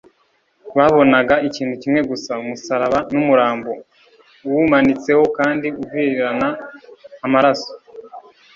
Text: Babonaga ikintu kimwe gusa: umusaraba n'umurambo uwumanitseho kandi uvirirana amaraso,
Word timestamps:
Babonaga 0.77 1.35
ikintu 1.47 1.73
kimwe 1.81 2.01
gusa: 2.09 2.31
umusaraba 2.43 2.97
n'umurambo 3.13 3.71
uwumanitseho 4.47 5.23
kandi 5.37 5.67
uvirirana 5.81 6.47
amaraso, 7.25 7.71